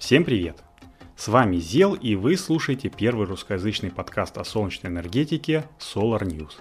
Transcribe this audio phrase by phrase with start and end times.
[0.00, 0.64] Всем привет!
[1.14, 6.52] С вами Зел и вы слушаете первый русскоязычный подкаст о солнечной энергетике Solar News.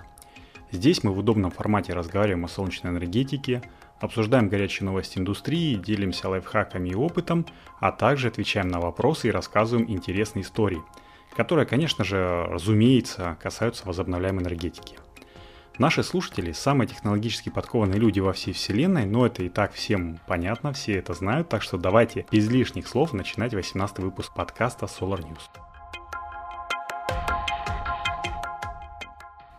[0.71, 3.64] Здесь мы в удобном формате разговариваем о солнечной энергетике,
[4.02, 7.46] обсуждаем горячие новости индустрии, делимся лайфхаками и опытом,
[7.80, 10.82] а также отвечаем на вопросы и рассказываем интересные истории,
[11.34, 14.98] которые, конечно же, разумеется, касаются возобновляемой энергетики–
[15.80, 20.73] Наши слушатели– самые технологически подкованные люди во всей вселенной, но это и так всем понятно,
[20.73, 25.40] все это знают, так что давайте без лишних слов начинать 18 выпуск подкаста Solar News.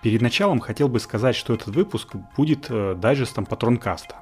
[0.03, 4.17] Перед началом хотел бы сказать, что этот выпуск будет э, дайджестом Патронкаста.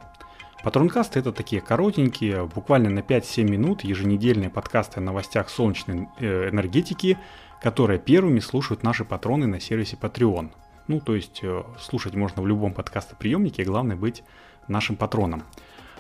[0.62, 7.18] Патронкаст это такие коротенькие, буквально на 5-7 минут еженедельные подкасты о новостях солнечной э, энергетики,
[7.60, 10.52] которые первыми слушают наши патроны на сервисе Patreon–
[10.88, 14.24] ну, то есть э, слушать можно в любом подкастоприемнике, главное быть
[14.66, 15.44] нашим патроном.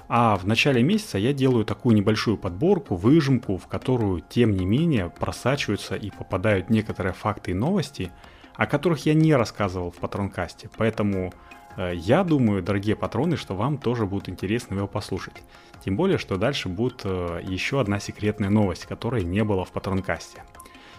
[0.08, 5.10] А в начале месяца я делаю такую небольшую подборку, выжимку, в которую, тем не менее,
[5.10, 8.10] просачиваются и попадают некоторые факты и новости,
[8.54, 10.70] о которых я не рассказывал в патронкасте.
[10.78, 11.34] Поэтому
[11.76, 15.42] э, я думаю, дорогие патроны, что вам тоже будет интересно его послушать.
[15.84, 20.42] Тем более, что дальше будет э, еще одна секретная новость, которой не было в патронкасте.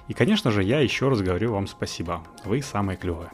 [0.08, 2.24] И, конечно же, я еще раз говорю вам спасибо.
[2.46, 3.32] Вы самые клевые.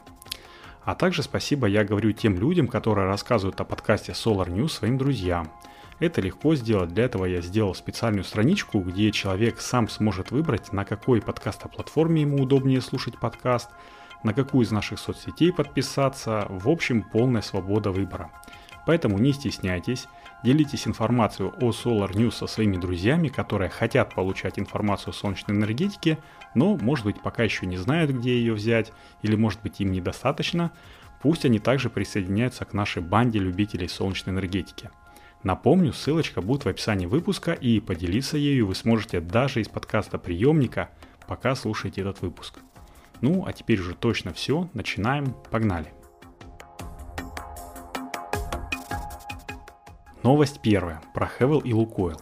[0.86, 5.52] А также спасибо я говорю тем людям, которые рассказывают о подкасте Solar News своим друзьям.
[6.00, 10.86] Это легко сделать, для этого я сделал специальную страничку, где человек сам сможет выбрать, на
[10.86, 13.72] какой подкаст-платформе ему удобнее слушать подкаст,
[14.23, 18.30] на какую из наших соцсетей подписаться, в общем, полная свобода выбора.
[18.86, 20.08] Поэтому не стесняйтесь,
[20.44, 26.19] делитесь информацией о Solar News со своими друзьями, которые хотят получать информацию о солнечной энергетике,
[26.55, 30.71] но, может быть, пока еще не знают, где ее взять, или, может быть, им недостаточно,
[31.21, 34.89] пусть они также присоединяются к нашей банде любителей солнечной энергетики.
[35.43, 40.89] Напомню, ссылочка будет в описании выпуска, и поделиться ею вы сможете даже из подкаста приемника,
[41.27, 42.55] пока слушаете этот выпуск.
[43.21, 45.94] Ну, а теперь уже точно все, начинаем, погнали!
[50.23, 52.19] Новость первая про Хевел и Лукойл.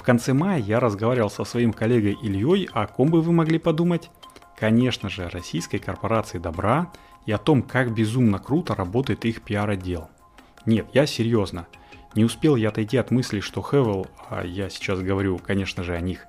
[0.00, 4.10] В конце мая я разговаривал со своим коллегой Ильей, о ком бы вы могли подумать?
[4.58, 6.90] Конечно же, российской корпорации добра
[7.26, 10.08] и о том, как безумно круто работает их пиар-отдел.
[10.64, 11.66] Нет, я серьезно.
[12.14, 16.00] Не успел я отойти от мысли, что Хевел, а я сейчас говорю, конечно же, о
[16.00, 16.26] них,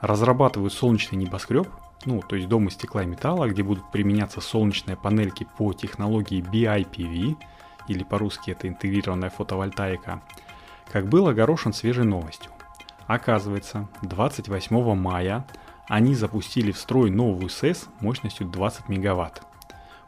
[0.00, 1.66] разрабатывают солнечный небоскреб,
[2.04, 6.40] ну, то есть дом из стекла и металла, где будут применяться солнечные панельки по технологии
[6.40, 7.34] BIPV–
[7.88, 10.22] или по-русски это интегрированная фотовольтаика,
[10.92, 12.52] как был огорошен свежей новостью.
[13.08, 15.46] Оказывается, 28 мая
[15.88, 19.42] они запустили в строй новую СЭС мощностью 20 мегаватт.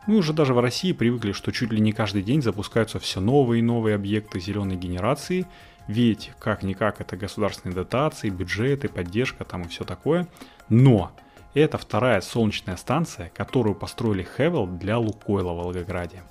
[0.07, 3.61] Мы уже даже в России привыкли, что чуть ли не каждый день запускаются все новые
[3.61, 5.47] и новые объекты зеленой генерации,
[5.87, 10.29] ведь как-никак это государственные дотации, бюджеты, поддержка там и все такое.
[10.69, 11.11] Но
[11.55, 16.23] это вторая солнечная станция, которую построили Хевел для Лукойла в Волгограде.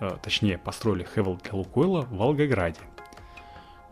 [0.00, 2.80] Э, точнее построили Хевел для Лукойла в Волгограде.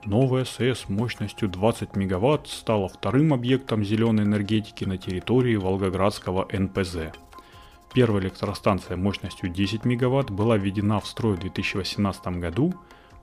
[0.06, 7.14] Новая СЭС мощностью 20 мегаватт стала вторым объектом зеленой энергетики на территории Волгоградского НПЗ.
[7.94, 12.74] Первая электростанция мощностью 10 мегаватт была введена в строй в 2018 году.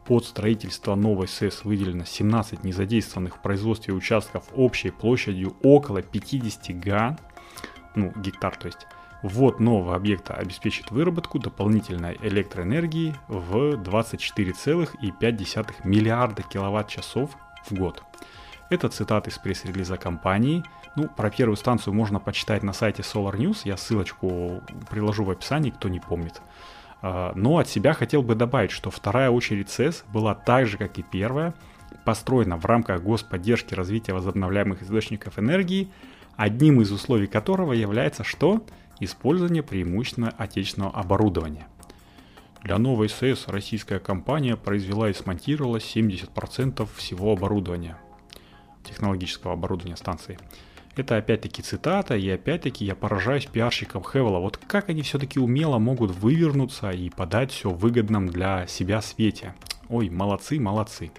[0.08, 7.16] Под строительство новой СЭС выделено 17 незадействованных в производстве участков общей площадью около 50 га,
[7.94, 8.88] ну, гектар то есть,
[9.22, 17.30] Ввод нового объекта обеспечит выработку дополнительной электроэнергии в 24,5 миллиарда киловатт-часов
[17.70, 18.04] в год.
[18.72, 20.64] Это цитаты из пресс-релиза компании.
[20.96, 25.70] Ну, про первую станцию можно почитать на сайте Solar News, я ссылочку приложу в описании,
[25.70, 26.42] кто не помнит.
[27.02, 30.98] А, но от себя хотел бы добавить, что вторая очередь СЭС была так же, как
[30.98, 31.54] и первая,
[32.06, 35.90] построена в рамках господдержки развития возобновляемых источников энергии,
[36.36, 38.64] одним из условий которого является что?
[39.02, 41.68] Использование преимущественно отечественного оборудования.
[42.64, 47.98] Для новой СС российская компания произвела и смонтировала 70% всего оборудования,
[48.84, 50.40] технологического оборудования станции.
[50.96, 54.40] Это опять-таки цитата, и опять-таки я поражаюсь пиарщикам Хевела.
[54.40, 59.56] Вот как они все-таки умело могут вывернуться и подать все выгодном для себя свете.
[59.90, 61.12] Ой, молодцы, молодцы.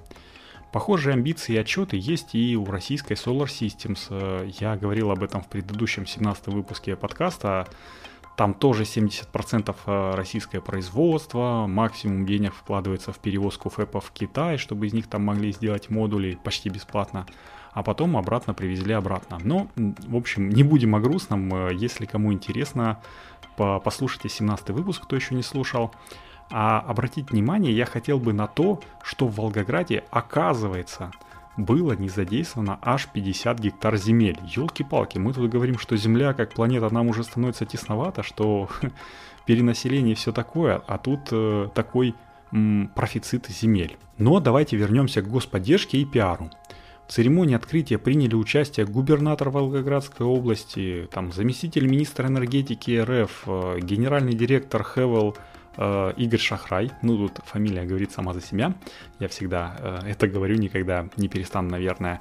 [0.72, 4.50] Похожие амбиции и отчеты есть и у российской Solar Systems.
[4.58, 7.68] Я говорил об этом в предыдущем 17 выпуске подкаста.
[8.36, 14.86] Там тоже 70% э, российское производство, максимум денег вкладывается в перевозку ФЭПов в Китай, чтобы
[14.86, 17.26] из них там могли сделать модули почти бесплатно,
[17.72, 19.38] а потом обратно привезли обратно.
[19.44, 23.02] Но, в общем, не будем о грустном, э, если кому интересно,
[23.56, 25.92] послушайте 17 выпуск, кто еще не слушал.
[26.54, 31.10] А обратить внимание я хотел бы на то, что в Волгограде, оказывается,
[31.56, 34.38] было не задействовано аж 50 гектар земель.
[34.44, 38.68] Елки-палки, мы тут говорим, что Земля как планета нам уже становится тесновато, что
[39.46, 42.14] перенаселение и все такое, а тут э, такой
[42.52, 43.96] м, профицит земель.
[44.18, 46.50] Но давайте вернемся к господдержке и пиару.
[47.08, 54.34] В церемонии открытия приняли участие губернатор Волгоградской области, там, заместитель министра энергетики РФ, э, генеральный
[54.34, 55.36] директор Хевел
[55.76, 56.90] Игорь Шахрай.
[57.02, 58.74] Ну, тут фамилия говорит сама за себя.
[59.18, 62.20] Я всегда э, это говорю, никогда не перестану, наверное.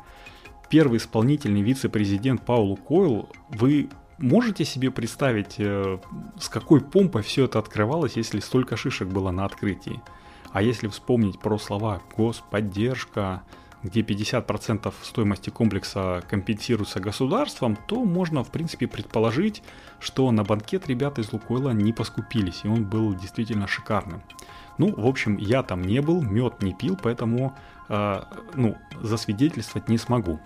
[0.70, 3.30] Первый исполнительный вице-президент Паулу Койл.
[3.50, 6.00] Вы можете себе представить, э,
[6.40, 10.02] с какой помпой все это открывалось, если столько шишек было на открытии?
[10.52, 13.44] А если вспомнить про слова «господдержка»,
[13.84, 19.64] где 50% стоимости комплекса компенсируется государством, то можно, в принципе, предположить,
[20.00, 24.22] что на банкет ребята из Лукойла не поскупились, и он был действительно шикарным.
[24.78, 27.56] Ну, в общем, я там не был, мед не пил, поэтому,
[27.90, 28.22] э,
[28.56, 30.40] ну, засвидетельствовать не смогу.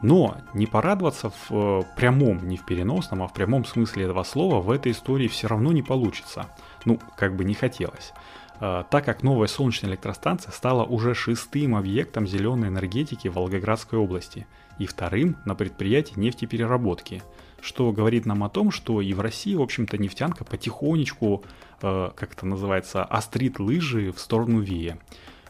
[0.00, 4.60] Но не порадоваться в э, прямом, не в переносном, а в прямом смысле этого слова
[4.60, 6.46] в этой истории все равно не получится.
[6.84, 8.12] Ну, как бы не хотелось.
[8.60, 14.46] Э, так как новая солнечная электростанция стала уже шестым объектом зеленой энергетики в Волгоградской области
[14.78, 17.22] и вторым на предприятии нефтепереработки,
[17.60, 21.44] что говорит нам о том, что и в России, в общем-то, нефтянка потихонечку,
[21.82, 24.98] э, как это называется, острит лыжи в сторону Вея.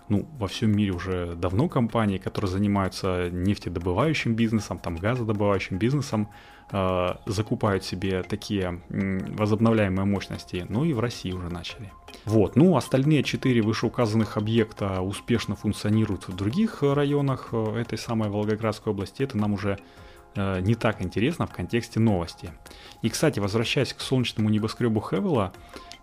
[0.08, 6.28] Ну, во всем мире уже давно компании, которые занимаются нефтедобывающим бизнесом, там газодобывающим бизнесом,
[6.72, 11.92] э, закупают себе такие возобновляемые мощности, ну и в России уже начали.
[12.24, 18.92] Вот, ну остальные четыре вышеуказанных объекта успешно функционируют в других районах э, этой самой Волгоградской
[18.92, 19.78] области, это нам уже
[20.34, 22.50] э, не так интересно в контексте новости.
[23.02, 25.52] И, кстати, возвращаясь к солнечному небоскребу Хевела,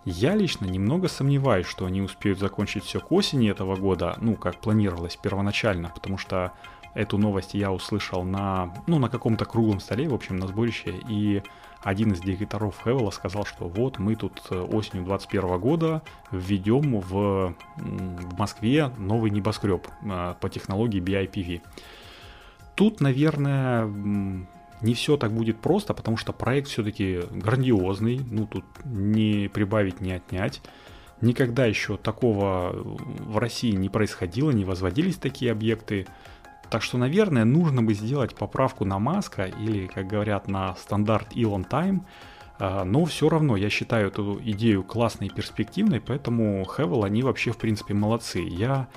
[0.06, 4.56] я лично немного сомневаюсь, что они успеют закончить все к осени этого года, ну, как
[4.56, 6.52] планировалось первоначально, потому что
[6.96, 11.42] Эту новость я услышал на, ну, на каком-то круглом столе, в общем, на сборище, и
[11.82, 17.54] один из директоров Хевела сказал, что вот мы тут э, осенью 2021 года введем в,
[17.76, 21.60] в Москве новый небоскреб э, по технологии BIPV.
[22.76, 23.84] Тут, наверное,
[24.82, 30.12] не все так будет просто, потому что проект все-таки грандиозный, ну тут не прибавить, не
[30.12, 30.62] отнять.
[31.20, 36.06] Никогда еще такого в России не происходило, не возводились такие объекты.
[36.68, 41.66] Так что, наверное, нужно бы сделать поправку на Маска или, как говорят, на стандарт Elon
[41.66, 42.00] Time,
[42.58, 47.52] а, но все равно я считаю эту идею классной и перспективной, поэтому Хевел, они вообще,
[47.52, 48.40] в принципе, молодцы.
[48.40, 48.88] Я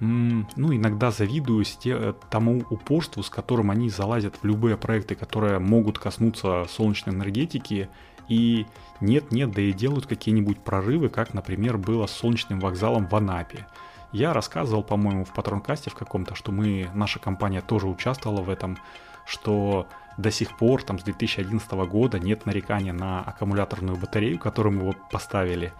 [0.00, 5.98] ну, иногда завидую те, тому упорству, с которым они залазят в любые проекты, которые могут
[5.98, 7.88] коснуться солнечной энергетики,
[8.28, 8.66] и
[9.00, 13.66] нет-нет, да и делают какие-нибудь прорывы, как, например, было с солнечным вокзалом в Анапе.
[14.12, 18.78] Я рассказывал, по-моему, в патронкасте в каком-то, что мы, наша компания тоже участвовала в этом,
[19.26, 19.86] что
[20.16, 24.94] до сих пор, там, с 2011 года нет нарекания на аккумуляторную батарею, которую мы его
[25.10, 25.72] поставили.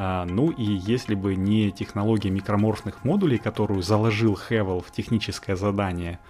[0.00, 6.20] А, ну и если бы не технология микроморфных модулей, которую заложил Хевел в техническое задание,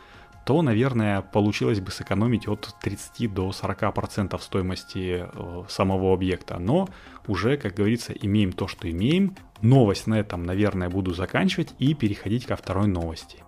[0.47, 6.59] то, наверное, получилось бы сэкономить от 30 до 40% стоимости э, самого объекта.
[6.59, 6.89] Но
[7.27, 9.37] уже, как говорится, имеем то, что имеем.
[9.61, 13.45] Новость на этом, наверное, буду заканчивать и переходить ко второй новости.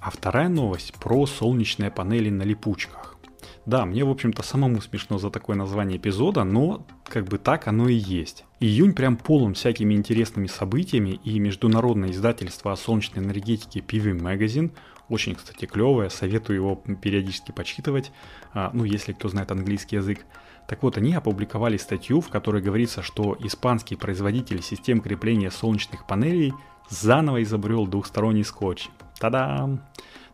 [0.00, 3.16] А вторая новость про солнечные панели на липучках.
[3.64, 7.88] Да, мне, в общем-то, самому смешно за такое название эпизода, но как бы так оно
[7.88, 8.44] и есть.
[8.58, 14.72] Июнь прям полон всякими интересными событиями, и международное издательство о солнечной энергетике PV Magazine,
[15.08, 18.10] очень, кстати, клевое, советую его периодически почитывать,
[18.52, 20.24] а, ну, если кто знает английский язык.
[20.66, 26.52] Так вот, они опубликовали статью, в которой говорится, что испанский производитель систем крепления солнечных панелей
[26.88, 28.88] заново изобрел двухсторонний скотч.
[29.18, 29.82] Та-дам!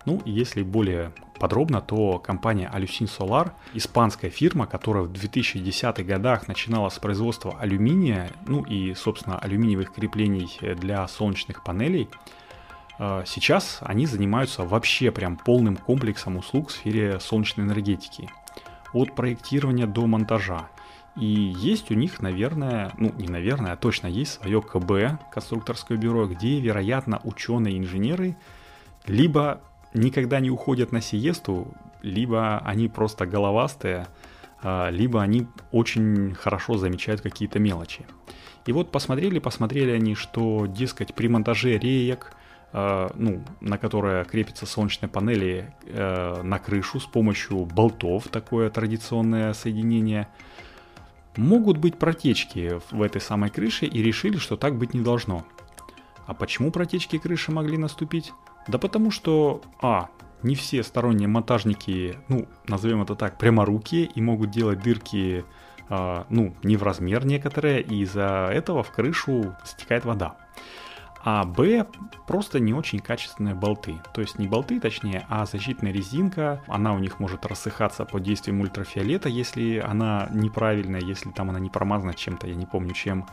[0.04, 6.88] Ну, если более подробно, то компания Alucin Solar, испанская фирма, которая в 2010-х годах начинала
[6.88, 12.08] с производства алюминия, ну и, собственно, алюминиевых креплений для солнечных панелей,
[12.98, 18.30] э, сейчас они занимаются вообще прям полным комплексом услуг в сфере солнечной энергетики.
[18.92, 20.68] От проектирования до монтажа.
[21.16, 26.26] И есть у них, наверное, ну не наверное, а точно есть свое КБ, конструкторское бюро,
[26.26, 28.36] где, вероятно, ученые инженеры
[29.06, 29.60] либо
[29.94, 31.68] никогда не уходят на сиесту,
[32.02, 34.06] либо они просто головастые,
[34.62, 38.06] а, либо они очень хорошо замечают какие-то мелочи.
[38.66, 42.34] И вот посмотрели, посмотрели они, что, дескать, при монтаже реек,
[42.72, 49.54] а, ну, на которые крепятся солнечные панели э, на крышу с помощью болтов, такое традиционное
[49.54, 50.28] соединение,
[51.36, 55.46] могут быть протечки в этой самой крыше и решили, что так быть не должно.
[56.26, 58.34] А почему протечки крыши могли наступить?
[58.68, 60.08] Да потому что, а,
[60.42, 65.44] не все сторонние монтажники, ну, назовем это так, пряморукие и могут делать дырки,
[65.88, 70.36] э, ну, не в размер некоторые, и из-за этого в крышу стекает вода.
[71.24, 71.84] А Б
[72.26, 73.96] просто не очень качественные болты.
[74.14, 76.62] То есть не болты, точнее, а защитная резинка.
[76.68, 81.70] Она у них может рассыхаться под действием ультрафиолета, если она неправильная, если там она не
[81.70, 83.26] промазана чем-то, я не помню чем.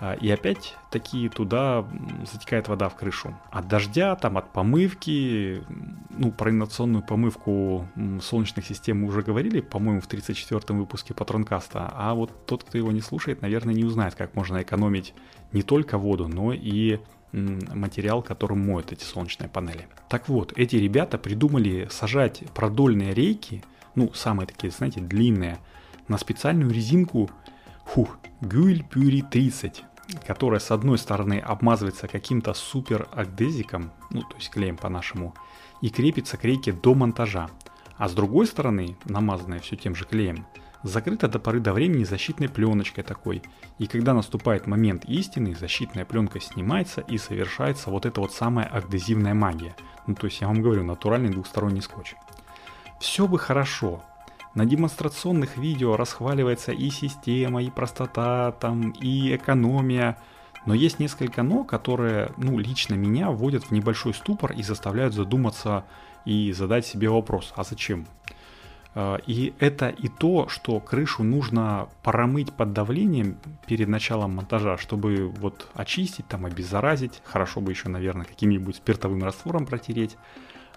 [0.00, 1.84] А, и опять такие туда
[2.30, 3.36] затекает вода в крышу.
[3.50, 5.62] От дождя, там от помывки,
[6.10, 7.86] ну, про инновационную помывку
[8.22, 11.92] солнечных систем мы уже говорили, по-моему, в 34-м выпуске Патронкаста.
[11.94, 15.12] А вот тот, кто его не слушает, наверное, не узнает, как можно экономить
[15.52, 16.98] не только воду, но и
[17.32, 19.86] материал, которым моют эти солнечные панели.
[20.08, 23.62] Так вот, эти ребята придумали сажать продольные рейки,
[23.94, 25.58] ну, самые такие, знаете, длинные,
[26.08, 27.30] на специальную резинку,
[27.84, 29.84] фух, Гюль Пюри 30
[30.26, 35.34] которая с одной стороны обмазывается каким-то супер агдезиком, ну то есть клеем по-нашему,
[35.80, 37.48] и крепится к рейке до монтажа,
[37.96, 40.46] а с другой стороны, намазанная все тем же клеем,
[40.82, 43.42] закрыта до поры до времени защитной пленочкой такой,
[43.78, 49.34] и когда наступает момент истины, защитная пленка снимается и совершается вот эта вот самая агдезивная
[49.34, 49.74] магия.
[50.06, 52.14] Ну то есть я вам говорю, натуральный двухсторонний скотч.
[53.00, 54.02] Все бы хорошо,
[54.54, 60.18] на демонстрационных видео расхваливается и система, и простота, там, и экономия.
[60.66, 65.84] Но есть несколько «но», которые, ну, лично меня вводят в небольшой ступор и заставляют задуматься
[66.24, 68.06] и задать себе вопрос, а зачем?
[68.94, 75.28] А, и это и то, что крышу нужно промыть под давлением перед началом монтажа, чтобы
[75.28, 80.16] вот очистить, там обеззаразить, хорошо бы еще, наверное, каким-нибудь спиртовым раствором протереть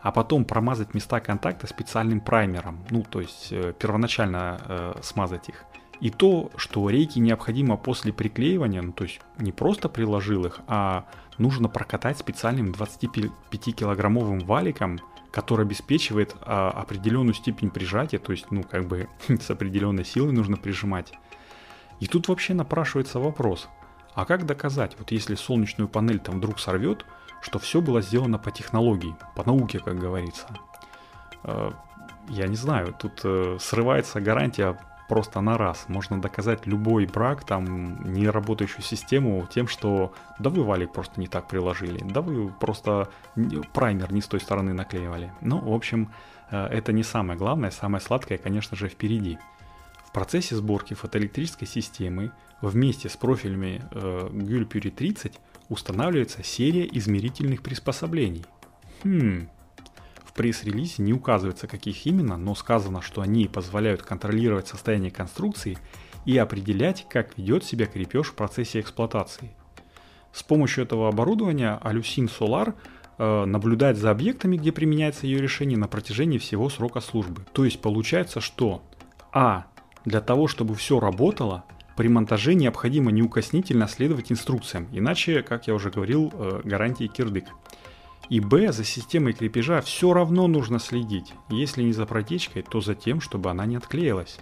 [0.04, 5.64] а потом промазать места контакта специальным праймером, ну то есть э, первоначально э, смазать их.
[6.02, 11.06] И то, что рейки необходимо после приклеивания, ну то есть не просто приложил их, а
[11.38, 15.00] нужно прокатать специальным 25-килограммовым валиком,
[15.32, 20.58] который обеспечивает а, определенную степень прижатия, то есть, ну, как бы с определенной силой нужно
[20.58, 21.14] прижимать.
[22.02, 23.70] И тут вообще напрашивается вопрос,
[24.14, 27.06] а как доказать, вот если солнечную панель там вдруг сорвет,
[27.44, 30.48] что все было сделано по технологии, по науке, как говорится.
[31.44, 31.72] Э,
[32.30, 34.78] я не знаю, тут э, срывается гарантия
[35.10, 35.86] просто на раз.
[35.90, 41.48] Можно доказать любой брак, там, неработающую систему тем, что да вы валик просто не так
[41.50, 43.10] приложили, да вы просто
[43.74, 45.34] праймер не с той стороны наклеивали.
[45.42, 46.14] Ну, в общем,
[46.50, 49.38] э, это не самое главное, самое сладкое, конечно же, впереди.
[50.06, 52.32] В процессе сборки фотоэлектрической системы
[52.62, 55.40] вместе с профилями э, Gulpuri 30
[55.74, 58.46] устанавливается серия измерительных приспособлений.
[59.04, 59.50] Хм.
[60.24, 65.78] В пресс-релизе не указывается каких именно, но сказано, что они позволяют контролировать состояние конструкции
[66.26, 69.52] и определять, как ведет себя крепеж в процессе эксплуатации.
[70.32, 72.74] С помощью этого оборудования Alucin Solar
[73.46, 77.46] наблюдает за объектами, где применяется ее решение на протяжении всего срока службы.
[77.52, 78.82] То есть получается, что
[79.32, 79.66] А.
[80.06, 81.64] Для того, чтобы все работало,
[81.96, 87.46] при монтаже необходимо неукоснительно следовать инструкциям, иначе, как я уже говорил, э, гарантии кирдык.
[88.30, 92.96] И Б, за системой крепежа все равно нужно следить, если не за протечкой, то за
[92.96, 94.40] тем, чтобы она не отклеилась.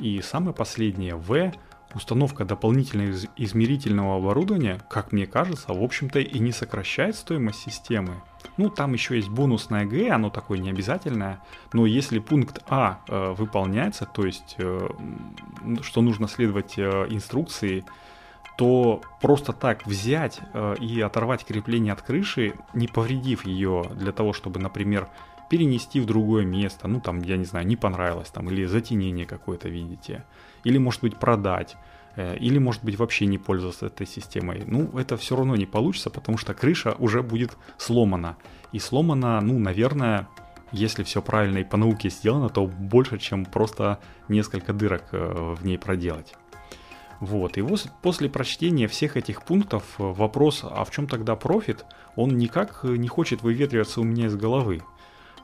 [0.00, 1.52] И самое последнее, В,
[1.94, 8.14] установка дополнительного измерительного оборудования, как мне кажется, в общем-то и не сокращает стоимость системы.
[8.56, 11.40] Ну, там еще есть бонусное Г, оно такое необязательное,
[11.72, 14.88] но если пункт А э, выполняется, то есть, э,
[15.82, 17.84] что нужно следовать э, инструкции,
[18.56, 24.32] то просто так взять э, и оторвать крепление от крыши, не повредив ее для того,
[24.32, 25.08] чтобы, например,
[25.50, 29.68] перенести в другое место, ну там, я не знаю, не понравилось там, или затенение какое-то
[29.68, 30.24] видите,
[30.64, 31.76] или может быть продать,
[32.16, 34.64] или, может быть, вообще не пользоваться этой системой.
[34.66, 38.36] Ну, это все равно не получится, потому что крыша уже будет сломана.
[38.72, 40.28] И сломана, ну, наверное,
[40.72, 45.64] если все правильно и по науке сделано, то больше, чем просто несколько дырок э, в
[45.64, 46.34] ней проделать.
[47.20, 51.84] Вот, и вот после прочтения всех этих пунктов э, вопрос, а в чем тогда профит,
[52.14, 54.82] он никак не хочет выветриваться у меня из головы.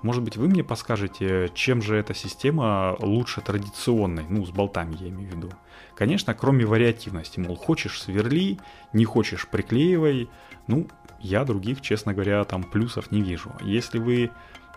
[0.03, 5.09] Может быть, вы мне подскажете, чем же эта система лучше традиционной, ну, с болтами я
[5.09, 5.51] имею в виду.
[5.95, 8.59] Конечно, кроме вариативности, мол, хочешь сверли,
[8.93, 10.29] не хочешь приклеивай.
[10.67, 10.89] Ну,
[11.21, 13.53] я других, честно говоря, там плюсов не вижу.
[13.63, 14.31] Если вы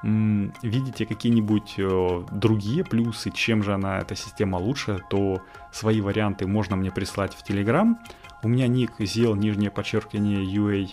[0.03, 5.41] м, видите какие-нибудь э, другие плюсы, чем же она, эта система лучше, то
[5.72, 7.96] свои варианты можно мне прислать в Telegram.
[8.44, 10.89] У меня ник zел, нижнее подчеркивание, UA,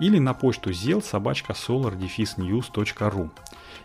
[0.00, 3.30] или на почту zел собачка solar-news.ru.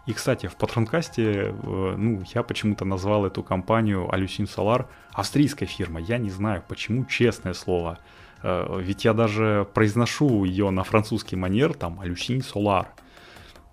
[0.05, 6.03] И, кстати, в Патронкасте, э, ну, я почему-то назвал эту компанию Alucin Solar австрийской фирмой.
[6.03, 7.99] Я не знаю, почему, честное слово.
[8.41, 12.89] Э, ведь я даже произношу ее на французский манер, там, Алюсин Солар.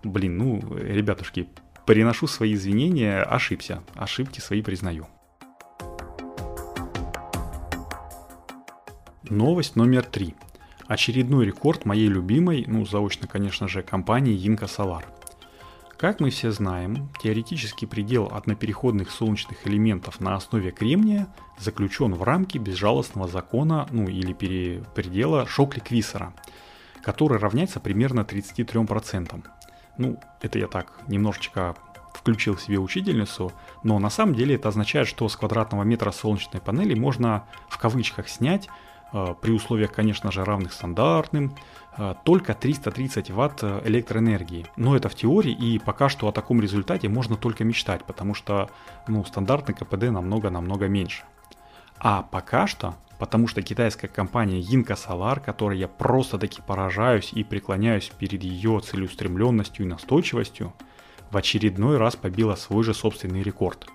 [0.03, 1.49] Блин, ну, ребятушки,
[1.85, 3.83] приношу свои извинения, ошибся.
[3.95, 5.07] Ошибки свои признаю.
[9.23, 10.35] Новость номер три.
[10.87, 15.03] Очередной рекорд моей любимой, ну, заочно, конечно же, компании Yinka Solar.
[15.97, 21.27] Как мы все знаем, теоретический предел однопереходных солнечных элементов на основе кремния
[21.57, 26.33] заключен в рамки безжалостного закона, ну или пере, предела Шокли-Квиссера,
[27.01, 29.43] который равняется примерно 33%.
[29.97, 31.75] Ну, это я так немножечко
[32.13, 33.51] включил себе учительницу,
[33.81, 38.29] но на самом деле это означает, что с квадратного метра солнечной панели можно в кавычках
[38.29, 38.69] снять
[39.41, 41.55] при условиях, конечно же, равных стандартным,
[41.97, 44.65] э, только 330 ватт э, электроэнергии.
[44.75, 48.69] Но это в теории, и пока что о таком результате можно только мечтать, потому что
[49.07, 51.23] ну, стандартный КПД намного-намного меньше.
[51.99, 58.11] А пока что, потому что китайская компания Yinka Solar, которой я просто-таки поражаюсь и преклоняюсь
[58.17, 60.73] перед ее целеустремленностью и настойчивостью,
[61.31, 63.87] в очередной раз побила свой же собственный рекорд.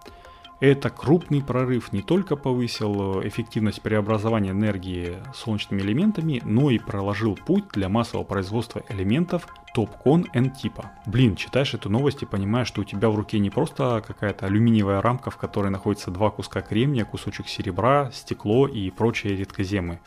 [0.62, 7.35] это крупный прорыв не только повысил э, эффективность преобразования энергии солнечными элементами, но и проложил
[7.35, 10.92] путь для массового производства элементов TopCon N-типа.
[11.07, 15.03] Блин, читаешь эту новость и понимаешь, что у тебя в руке не просто какая-то алюминиевая
[15.03, 19.98] рамка, в которой находится два куска кремния, кусочек серебра, стекло и прочие редкоземы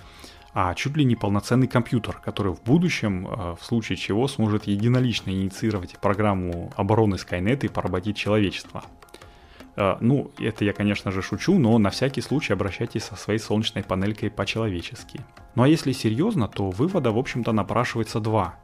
[0.58, 5.32] а чуть ли не полноценный компьютер, который в будущем, э, в случае чего, сможет единолично
[5.32, 8.86] инициировать программу обороны Skynet и поработить человечество.
[9.76, 13.84] Э, ну, это я, конечно же, шучу, но на всякий случай обращайтесь со своей солнечной
[13.84, 15.22] панелькой по-человечески.
[15.56, 18.56] Ну а если серьезно, то вывода, в общем-то, напрашивается два.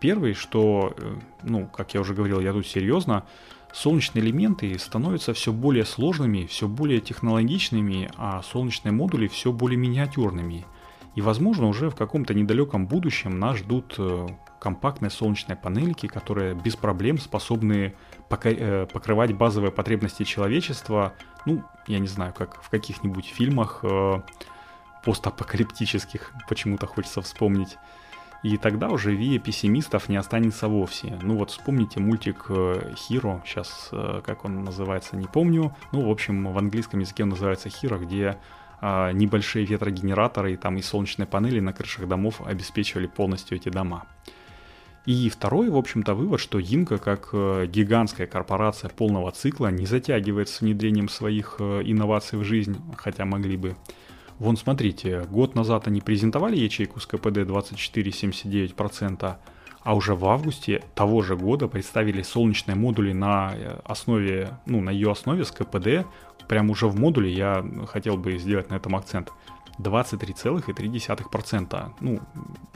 [0.00, 3.24] Первый, что, э, ну, как я уже говорил, я тут серьезно,
[3.72, 10.64] солнечные элементы становятся все более сложными, все более технологичными, а солнечные модули все более миниатюрными.
[11.14, 14.28] И, возможно, уже в каком-то недалеком будущем нас ждут э,
[14.60, 17.94] компактные солнечные панельки, которые без проблем способны
[18.28, 21.14] покрывать базовые потребности человечества,
[21.46, 24.20] ну, я не знаю, как в каких-нибудь фильмах э,
[25.04, 27.76] постапокалиптических, почему-то хочется вспомнить.
[28.42, 31.18] И тогда уже вия пессимистов не останется вовсе.
[31.22, 35.74] Ну вот вспомните мультик э, сейчас как он называется, не помню.
[35.92, 38.38] Ну, в общем, в английском языке он называется Hero, где
[38.80, 44.06] а, небольшие ветрогенераторы и там и солнечные панели на крышах домов обеспечивали полностью эти дома.
[45.08, 50.50] И второй, в общем-то, вывод, что Инка, как э, гигантская корпорация полного цикла, не затягивает
[50.50, 53.74] с внедрением своих э, инноваций в жизнь, хотя могли бы.
[54.38, 59.36] Вон, смотрите, год назад они презентовали ячейку с КПД 24,79%,
[59.80, 64.90] а уже в августе того же года представили солнечные модули на э, основе, ну, на
[64.90, 66.04] ее основе с КПД,
[66.48, 69.32] прямо уже в модуле, я хотел бы сделать на этом акцент,
[69.78, 71.92] 23,3%.
[72.00, 72.20] Ну,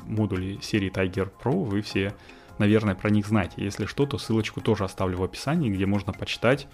[0.05, 2.15] модули серии Tiger Pro вы все,
[2.59, 3.65] наверное, про них знаете.
[3.65, 6.69] Если что, то ссылочку тоже оставлю в описании, где можно почитать.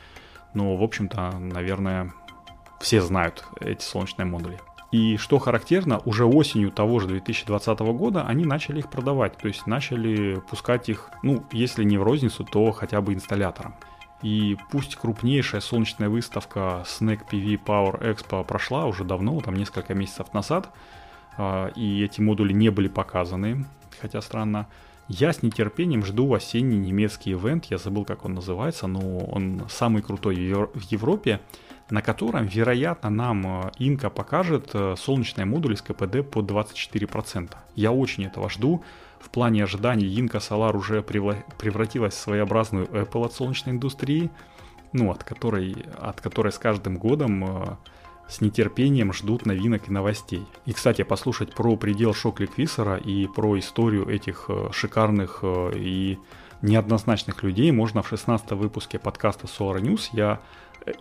[0.55, 2.13] Но, в общем-то, наверное,
[2.81, 4.59] все знают эти солнечные модули.
[4.91, 9.67] И что характерно, уже осенью того же 2020 года они начали их продавать, то есть
[9.67, 13.75] начали пускать их, ну, если не в розницу, то хотя бы инсталляторам.
[14.23, 20.33] И пусть крупнейшая солнечная выставка Snack PV Power Expo прошла уже давно, там несколько месяцев
[20.35, 20.71] назад,
[21.37, 23.65] а, и эти модули не были показаны,
[24.01, 24.67] хотя странно,
[25.07, 30.03] я с нетерпением жду осенний немецкий ивент, я забыл, как он называется, но он самый
[30.03, 31.41] крутой в Европе,
[31.91, 37.57] на котором, вероятно, нам э, Инка покажет э, солнечные модули с КПД по 24%.
[37.75, 38.85] Я очень этого жду.
[39.21, 44.31] В плане ожиданий Инка Solar уже превратилась в своеобразную Apple от солнечной индустрии,
[44.93, 47.77] ну, от которой, от которой с каждым годом э,
[48.29, 50.45] с нетерпением ждут новинок и новостей.
[50.67, 55.43] И, кстати, послушать про предел шок-ликвисора и про историю этих шикарных
[55.75, 56.19] и
[56.61, 60.11] неоднозначных людей можно в 16 выпуске подкаста Solar News.
[60.13, 60.41] Я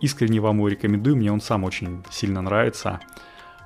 [0.00, 3.00] искренне вам его рекомендую, мне он сам очень сильно нравится.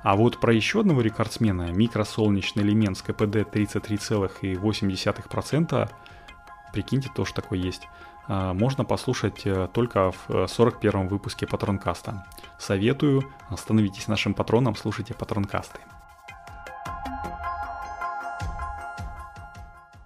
[0.03, 5.89] А вот про еще одного рекордсмена, микросолнечный элемент с КПД 33,8%,
[6.73, 7.87] прикиньте, тоже такой есть,
[8.27, 12.25] а, можно послушать э, только в 41 э, выпуске Патронкаста.
[12.57, 15.79] Советую, становитесь нашим патроном, слушайте Патронкасты.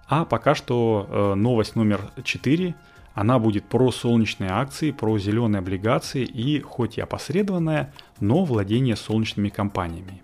[0.08, 2.74] А пока что э, новость номер 4.
[3.18, 9.48] Она будет про солнечные акции, про зеленые облигации и, хоть и опосредованная, но владение солнечными
[9.48, 10.22] компаниями.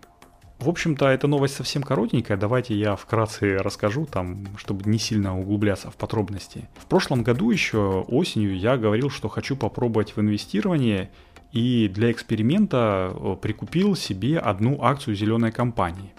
[0.61, 5.91] В общем-то, эта новость совсем коротенькая, давайте я вкратце расскажу, там, чтобы не сильно углубляться
[5.91, 6.69] в подробности.
[6.77, 11.11] В прошлом году еще осенью я говорил, что хочу попробовать в инвестировании
[11.51, 16.15] и для эксперимента э, прикупил себе одну акцию зеленой компании.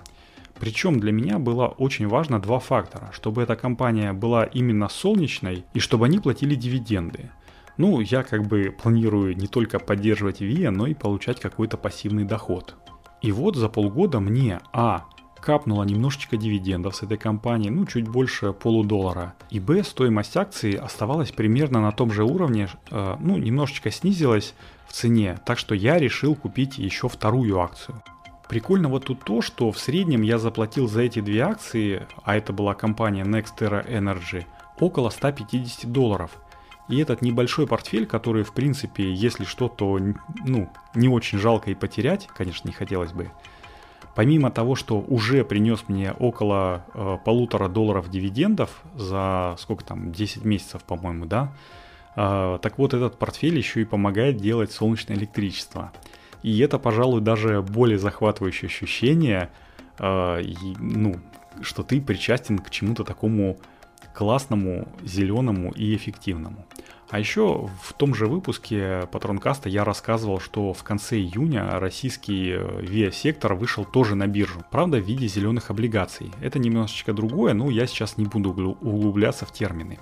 [0.59, 5.79] Причем для меня было очень важно два фактора, чтобы эта компания была именно солнечной и
[5.79, 7.31] чтобы они платили дивиденды.
[7.77, 12.75] Ну, я как бы планирую не только поддерживать ВИА, но и получать какой-то пассивный доход.
[13.21, 15.05] И вот за полгода мне, а,
[15.45, 19.35] капнуло немножечко дивидендов с этой компании, ну чуть больше полудоллара.
[19.51, 24.55] И б, стоимость акции оставалась примерно на том же уровне, э, ну немножечко снизилась
[24.87, 28.01] в цене, так что я решил купить еще вторую акцию.
[28.55, 32.53] Прикольно вот тут то, что в среднем я заплатил за эти две акции, а это
[32.53, 34.45] была компания Nextera Energy,
[34.79, 36.31] около 150 долларов.
[36.87, 39.99] И этот небольшой портфель, который, в принципе, если что-то,
[40.45, 43.29] ну, не очень жалко и потерять, конечно, не хотелось бы,
[44.15, 50.45] помимо того, что уже принес мне около э, полутора долларов дивидендов за сколько там, 10
[50.45, 51.53] месяцев, по-моему, да,
[52.15, 55.91] э, так вот этот портфель еще и помогает делать солнечное электричество.
[56.45, 59.49] И это, пожалуй, даже более захватывающее ощущение,
[59.97, 60.43] э,
[60.77, 61.15] ну,
[61.61, 63.57] что ты причастен к чему-то такому
[64.13, 66.63] классному, зеленому и эффективному.
[67.09, 72.81] А еще в том же выпуске Патронкаста я рассказывал, что в конце июня российский э,
[72.83, 76.31] ВИА-сектор вышел тоже на биржу, правда в виде зеленых облигаций.
[76.41, 79.97] Это немножечко другое, но я сейчас не буду углубляться в термины.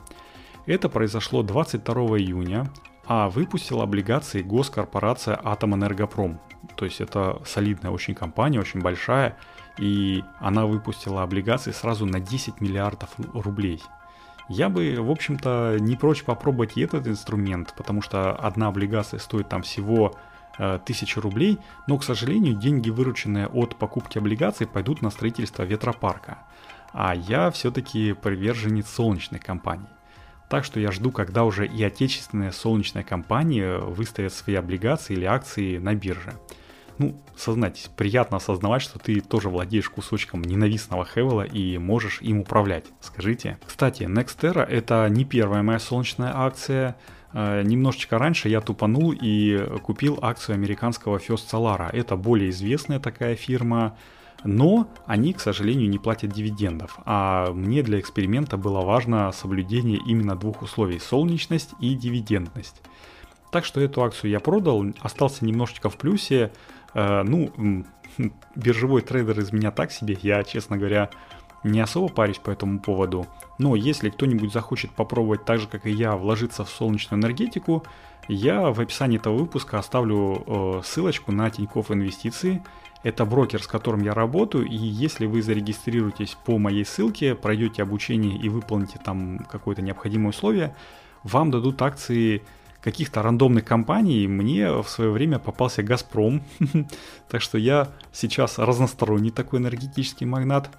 [0.65, 2.69] Это произошло 22 июня,
[3.05, 6.39] а выпустила облигации госкорпорация Атомэнергопром.
[6.75, 9.37] То есть это солидная очень компания, очень большая,
[9.77, 13.81] и она выпустила облигации сразу на 10 миллиардов рублей.
[14.49, 19.49] Я бы, в общем-то, не прочь попробовать и этот инструмент, потому что одна облигация стоит
[19.49, 20.15] там всего
[20.57, 26.39] э, 1000 рублей, но, к сожалению, деньги, вырученные от покупки облигаций, пойдут на строительство ветропарка.
[26.91, 29.87] А я все-таки приверженец солнечной компании.
[30.53, 35.79] Так что я жду, когда уже и отечественные солнечные компании выставят свои облигации или акции
[35.79, 36.33] на бирже
[36.99, 42.85] ну, сознайтесь, приятно осознавать, что ты тоже владеешь кусочком ненавистного Хевела и можешь им управлять.
[43.01, 43.57] Скажите.
[43.65, 46.97] Кстати, Nextera это не первая моя солнечная акция.
[47.33, 51.89] Э, немножечко раньше я тупанул и купил акцию американского First Solar.
[51.91, 53.97] Это более известная такая фирма,
[54.43, 56.97] но они, к сожалению, не платят дивидендов.
[57.05, 62.81] А мне для эксперимента было важно соблюдение именно двух условий– солнечность и дивидендность.
[63.51, 66.51] Так что эту акцию я продал, остался немножечко в плюсе,
[66.93, 67.85] Э, ну,
[68.55, 71.09] биржевой трейдер из меня так себе, я, честно говоря,
[71.63, 73.25] не особо парюсь по этому поводу.
[73.57, 77.83] Но если кто-нибудь захочет попробовать так же, как и я, вложиться в солнечную энергетику,
[78.27, 82.63] я в описании этого выпуска оставлю э, ссылочку на Тинькофф Инвестиции.
[83.03, 88.37] Это брокер, с которым я работаю, и если вы зарегистрируетесь по моей ссылке, пройдете обучение
[88.37, 90.73] и выполните там какое-то необходимое условие,
[91.23, 92.41] вам дадут акции
[92.81, 96.43] каких-то рандомных компаний мне в свое время попался Газпром.
[97.29, 100.69] так что я сейчас разносторонний такой энергетический магнат.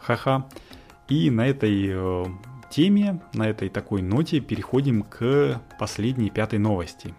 [0.00, 0.46] Ха-ха.
[1.08, 2.24] И на этой э,
[2.70, 7.14] теме, на этой такой ноте переходим к последней пятой новости.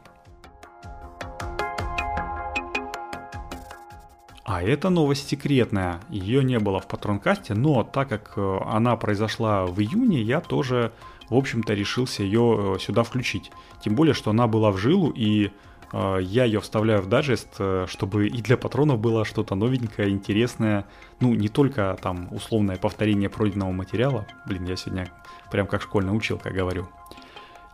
[4.48, 9.66] А эта новость секретная, ее не было в патронкасте, но так как э, она произошла
[9.66, 10.94] в июне, я тоже,
[11.30, 13.52] в общем-то, решился ее э, сюда включить.
[13.84, 15.52] Тем более, что она была в жилу, и
[15.92, 20.86] э, я ее вставляю в дайджест, э, чтобы и для патронов было что-то новенькое, интересное.
[21.20, 24.26] Ну, не только там условное повторение пройденного материала.
[24.46, 25.12] Блин, я сегодня
[25.52, 26.88] прям как школьный училка говорю.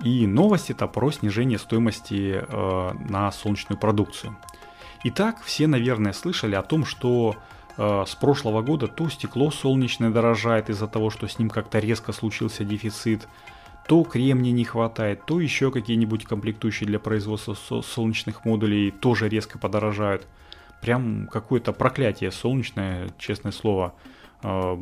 [0.03, 4.35] И новость это про снижение стоимости э, на солнечную продукцию.
[5.05, 7.35] Итак, все, наверное, слышали о том, что
[7.77, 12.13] э, с прошлого года то стекло солнечное дорожает из-за того, что с ним как-то резко
[12.13, 13.27] случился дефицит,
[13.85, 20.25] то кремния не хватает, то еще какие-нибудь комплектующие для производства солнечных модулей тоже резко подорожают.
[20.79, 23.95] Прям какое-то проклятие солнечное, честное слово.
[24.41, 24.81] Э,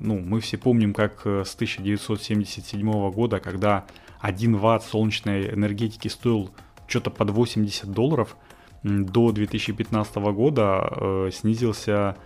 [0.00, 3.84] ну, мы все помним, как э, с 1977 года, когда
[4.20, 6.50] 1 ватт солнечной энергетики стоил
[6.86, 8.34] что-то под 80 долларов–
[8.82, 12.16] до 2015 года э, снизился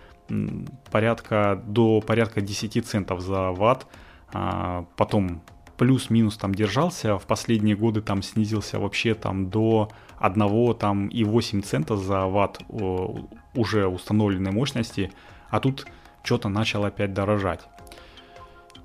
[0.91, 3.87] порядка до порядка 10 центов за ватт,
[4.31, 5.41] а потом
[5.77, 9.89] плюс-минус там держался, в последние годы там снизился вообще там до
[10.19, 12.61] 1 там и 8 центов за ватт
[13.53, 15.11] уже установленной мощности,
[15.49, 15.85] а тут
[16.23, 17.61] что-то начало опять дорожать.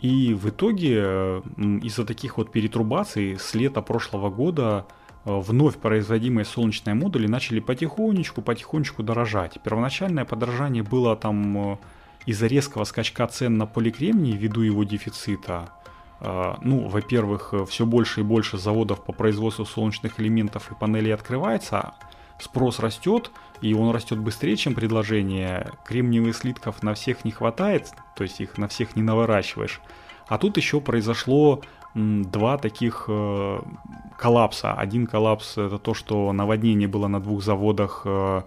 [0.00, 1.42] И в итоге
[1.82, 8.42] из-за таких вот перетрубаций с лета прошлого года Э, вновь производимые солнечные модули начали потихонечку,
[8.42, 9.60] потихонечку дорожать.
[9.62, 11.76] Первоначальное подорожание было там э,
[12.26, 15.70] из-за резкого скачка цен на поликремний ввиду его дефицита.
[16.20, 21.94] Э, ну, во-первых, все больше и больше заводов по производству солнечных элементов и панелей открывается,
[22.40, 25.72] спрос растет, и он растет быстрее, чем предложение.
[25.84, 29.80] Кремниевых слитков на всех не хватает, то есть их на всех не наворачиваешь.
[30.28, 31.62] А тут еще произошло
[31.94, 33.60] два таких э,
[34.18, 34.72] коллапса.
[34.72, 38.42] Один коллапс это то, что наводнение было на двух заводах, э,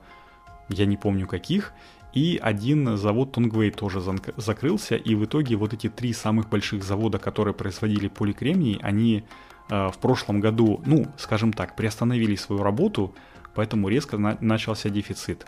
[0.69, 1.73] я не помню каких,
[2.13, 4.01] и один завод Тонгвей тоже
[4.38, 9.23] закрылся, и в итоге вот эти три самых больших завода, которые производили поликремний, они
[9.69, 13.13] э, в прошлом году, ну, скажем так, приостановили свою работу,
[13.56, 15.45] поэтому резко на начался дефицит.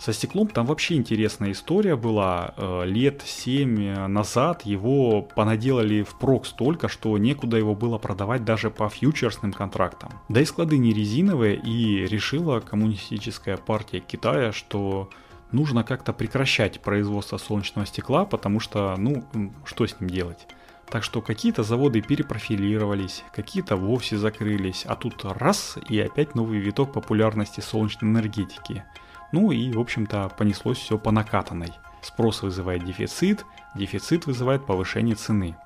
[0.00, 2.54] Со стеклом там вообще интересная история была.
[2.56, 8.88] Э, лет 7 назад его понаделали впрок столько, что некуда его было продавать даже по
[8.88, 10.10] фьючерсным контрактам.
[10.30, 15.10] Да и склады не резиновые, и решила коммунистическая партия Китая, что
[15.52, 19.22] нужно как-то прекращать производство солнечного стекла, потому что, ну,
[19.66, 20.46] что с ним делать?
[20.88, 26.94] Так что какие-то заводы перепрофилировались, какие-то вовсе закрылись, а тут раз и опять новый виток
[26.94, 28.82] популярности солнечной энергетики–
[29.32, 31.72] ну и, в общем-то, понеслось все по накатанной.
[32.02, 35.56] Спрос вызывает дефицит, дефицит вызывает повышение цены.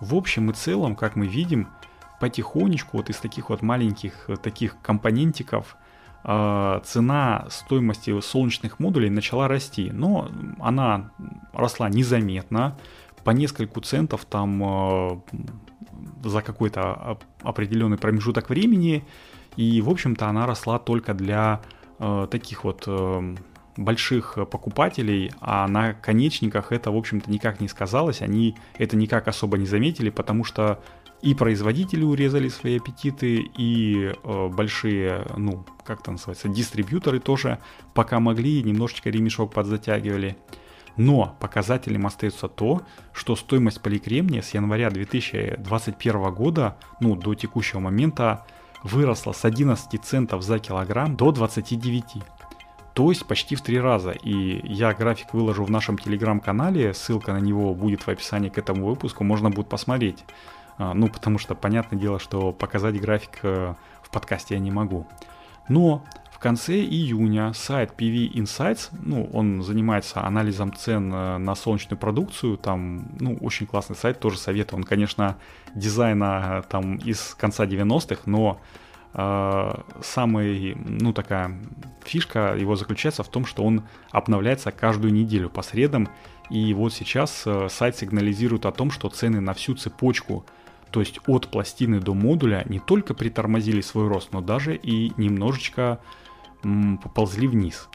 [0.00, 1.68] В общем и целом, как мы видим,
[2.20, 5.76] потихонечку вот из таких вот маленьких э, таких компонентиков
[6.24, 11.10] э, цена стоимости солнечных модулей начала расти, но она
[11.52, 12.76] росла незаметно,
[13.24, 15.20] по нескольку центов там э,
[16.24, 19.04] за какой-то определенный промежуток времени,
[19.56, 21.60] и в общем-то она росла только для
[21.98, 23.36] э, таких вот э,
[23.76, 29.58] больших покупателей, а на конечниках это, в общем-то, никак не сказалось, они это никак особо
[29.58, 30.80] не заметили, потому что
[31.22, 37.60] и производители урезали свои аппетиты, и э, большие, ну, как это называется, дистрибьюторы тоже
[37.94, 40.36] пока могли, немножечко ремешок подзатягивали.
[40.96, 48.44] Но показателем остается то, что стоимость поликремния с января 2021 года, ну, до текущего момента,
[48.84, 52.04] выросла с 11 центов за килограмм до 29.
[52.92, 54.12] То есть почти в три раза.
[54.12, 58.86] И я график выложу в нашем телеграм-канале, ссылка на него будет в описании к этому
[58.86, 60.24] выпуску, можно будет посмотреть.
[60.78, 65.06] А, ну, потому что понятное дело, что показать график э, в подкасте я не могу.
[65.68, 66.04] Но
[66.44, 73.08] конце июня сайт PV Insights, ну, он занимается анализом цен э, на солнечную продукцию, там,
[73.18, 74.80] ну, очень классный сайт, тоже советую.
[74.80, 75.38] Он, конечно,
[75.74, 78.60] дизайна э, там из конца 90-х, но
[79.14, 81.58] э, самый, ну, такая
[82.04, 86.10] фишка его заключается в том, что он обновляется каждую неделю по средам,
[86.50, 90.44] и вот сейчас э, сайт сигнализирует о том, что цены на всю цепочку
[90.90, 95.98] то есть от пластины до модуля не только притормозили свой рост, но даже и немножечко
[97.02, 97.88] поползли вниз.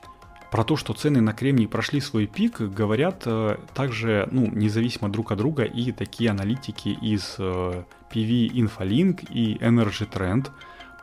[0.52, 5.32] Про то, что цены на кремний прошли свой пик, говорят э, также, ну, независимо друг
[5.32, 10.50] от друга и такие аналитики из э, PV Infolink и Energy Trend.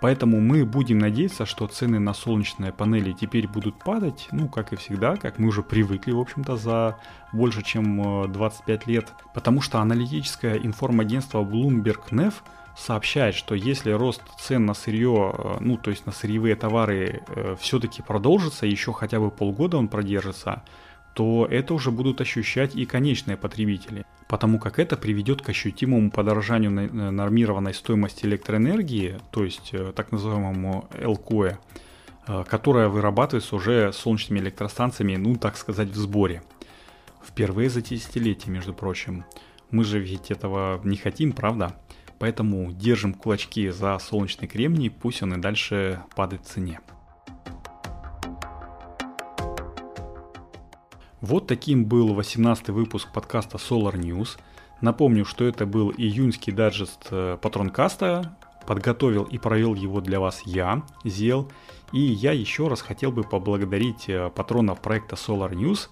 [0.01, 4.77] Поэтому мы будем надеяться, что цены на солнечные панели теперь будут падать, ну, как и
[4.77, 6.99] всегда, как мы уже привыкли, в общем-то, за
[7.33, 9.13] больше чем 25 э, лет.
[9.33, 12.35] Потому что аналитическое информагентство Bloomberg Nef
[12.77, 17.57] сообщает, что если рост цен на сырье, э, ну то есть на сырьевые товары э,
[17.59, 20.62] все-таки продолжится, еще хотя бы полгода он продержится,
[21.15, 26.71] то это уже будут ощущать и конечные потребители, потому как это приведет к ощутимому подорожанию
[26.71, 31.59] нормированной стоимости электроэнергии, то есть э, так называемому ЛКОЭ,
[32.49, 36.43] которая вырабатывается уже солнечными электростанциями, ну так сказать, в сборе.
[37.25, 39.25] Впервые за десятилетие, между прочим.
[39.71, 41.77] Мы же ведь этого не хотим, правда?
[42.19, 46.81] Поэтому держим кулачки за солнечный кремний, пусть он и дальше падает в цене.
[51.21, 54.39] Вот таким был 18 выпуск подкаста Solar News.
[54.81, 58.37] Напомню, что это был июньский даджест э, Патронкаста.
[58.67, 61.51] Подготовил и провел его для вас я, Зел.
[61.93, 65.89] И я еще раз хотел бы поблагодарить э, патронов проекта Solar News,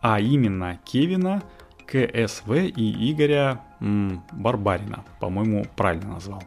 [0.00, 1.42] а именно Кевина,
[1.86, 6.42] КСВ и Игоря м, Барбарина, по-моему, правильно назвал.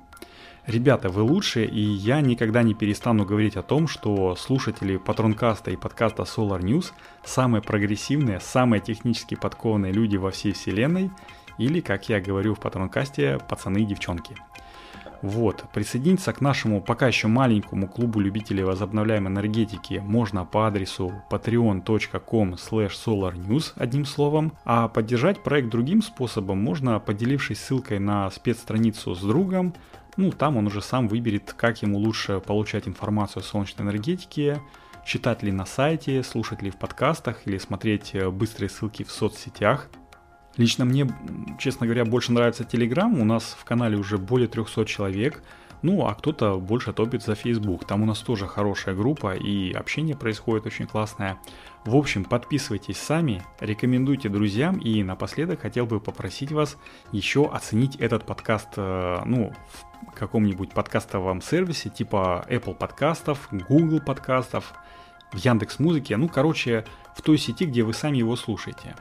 [0.67, 5.76] Ребята, вы лучшие, и я никогда не перестану говорить о том, что слушатели Патронкаста и
[5.76, 6.91] подкаста Solar News
[7.24, 11.12] самые прогрессивные, самые технически подкованные люди во всей вселенной,
[11.60, 14.36] или, как я говорю в Патронкасте, пацаны и девчонки–
[15.26, 22.54] вот, присоединиться к нашему пока еще маленькому клубу любителей возобновляемой энергетики можно по адресу patreon.com
[22.54, 29.74] solarnews одним словом, а поддержать проект другим способом можно, поделившись ссылкой на спецстраницу с другом,
[30.16, 34.62] ну там он уже сам выберет, как ему лучше получать информацию о солнечной энергетике,
[35.06, 39.90] читать ли на сайте, слушать ли в подкастах или смотреть э, быстрые ссылки в соцсетях–
[40.58, 41.08] Лично мне,
[41.60, 43.20] честно говоря, больше нравится Telegram.
[43.20, 45.44] У нас в канале уже более 300 человек.
[45.82, 47.86] Ну, а кто-то больше топит за Facebook.
[47.86, 51.38] Там у нас тоже хорошая группа и общение происходит очень классное.
[51.84, 56.78] В общем, подписывайтесь сами, рекомендуйте друзьям и напоследок хотел бы попросить вас
[57.12, 59.54] еще оценить этот подкаст, э, ну,
[60.08, 64.74] в каком-нибудь подкастовом сервисе типа Apple подкастов, Google подкастов,
[65.32, 68.96] в Яндекс Музыке, ну, короче, в той сети, где вы сами его слушаете.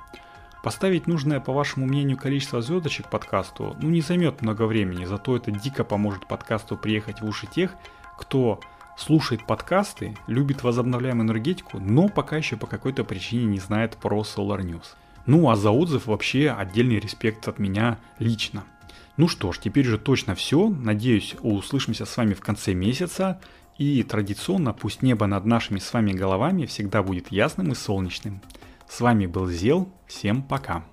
[0.64, 5.50] Поставить нужное, по вашему мнению, количество звездочек подкасту ну, не займет много времени, зато это
[5.50, 7.74] дико поможет подкасту приехать в уши тех,
[8.16, 8.60] кто
[8.96, 14.62] слушает подкасты, любит возобновляемую энергетику, но пока еще по какой-то причине не знает про Solar
[14.62, 14.94] News.
[15.26, 18.64] Ну а за отзыв вообще отдельный респект от меня лично.
[19.18, 20.70] Ну что ж, теперь же точно все.
[20.70, 23.38] Надеюсь, услышимся с вами в конце месяца.
[23.76, 28.40] И традиционно пусть небо над нашими с вами головами всегда будет ясным и солнечным.
[28.88, 30.84] С вами был Зел, всем пока.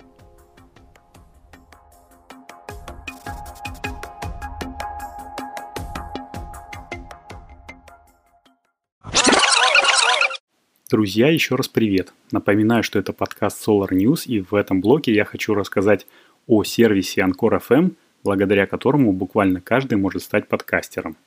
[10.89, 12.11] Друзья, еще раз привет.
[12.31, 16.07] Напоминаю, что это подкаст Solar News, и в этом блоке я хочу рассказать
[16.47, 21.17] о сервисе Anchor FM, благодаря которому буквально каждый может стать подкастером.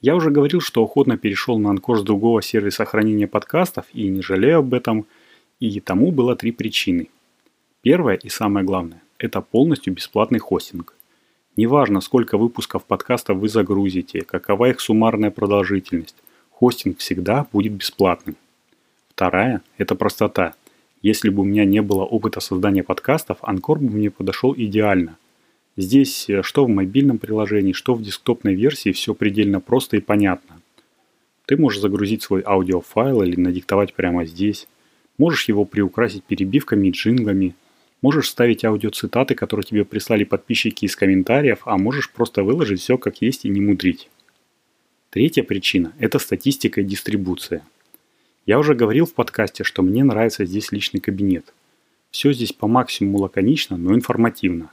[0.00, 4.22] Я уже говорил, что охотно перешел на Anchor с другого сервиса хранения подкастов и не
[4.22, 5.06] жалею об этом–
[5.60, 7.08] и тому было три причины.
[7.82, 10.94] Первое и самое главное– это полностью бесплатный хостинг.
[11.56, 16.16] Неважно, сколько выпусков подкаста вы загрузите, какова их суммарная продолжительность,
[16.50, 18.36] хостинг всегда будет бесплатным.
[19.10, 20.54] Вторая– это простота.
[21.02, 25.16] Если бы у меня не было опыта создания подкастов, Анкор бы мне подошел идеально.
[25.76, 30.60] Здесь, э, что в мобильном приложении, что в десктопной версии, все предельно просто и понятно.
[31.46, 34.66] Ты можешь загрузить свой аудиофайл или надиктовать прямо здесь.
[35.18, 37.56] Можешь его приукрасить перебивками и джинглами.
[38.00, 43.20] Можешь ставить аудиоцитаты, которые тебе прислали подписчики из комментариев, а можешь просто выложить все как
[43.20, 44.08] есть и не мудрить.
[45.10, 47.62] Третья причина– это статистика и дистрибуция.
[48.46, 51.52] Я уже говорил в подкасте, что мне нравится здесь личный кабинет.
[52.12, 54.70] Все здесь по максимуму лаконично, но информативно.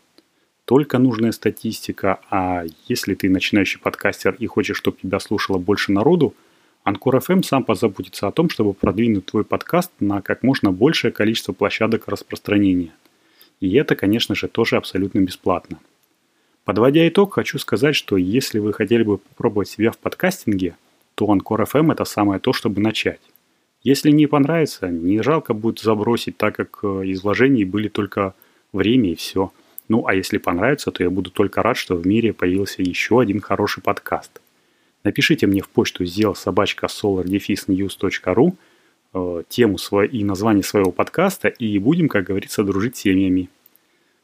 [0.65, 6.35] Только нужная статистика, а если ты начинающий подкастер и хочешь, чтобы тебя слушало больше народу–
[6.85, 11.51] Анкор FM сам позаботится о том, чтобы продвинуть твой подкаст на как можно большее количество
[11.51, 12.93] площадок распространения.
[13.59, 15.79] И это, конечно же, тоже абсолютно бесплатно.
[16.63, 20.75] Подводя итог, хочу сказать, что если вы хотели бы попробовать себя в подкастинге,
[21.15, 23.21] то Анкор FM это самое то, чтобы начать.
[23.81, 28.35] Если не понравится, не жалко будет забросить, так как э, из вложений были только
[28.73, 29.51] время и все.
[29.87, 33.41] Ну а если понравится, то я буду только рад, что в мире появился еще один
[33.41, 34.39] хороший подкаст.
[35.05, 38.55] Напишите мне в почту сделал собачка solardefisnews.ru
[39.13, 43.49] э, тему и название своего подкаста, и будем, как говорится, дружить семьями.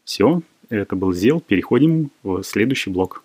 [0.04, 1.40] Все, это был Зел.
[1.40, 3.24] Переходим в следующий блок.